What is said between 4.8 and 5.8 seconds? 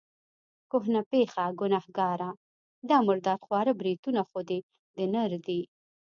د نر دي.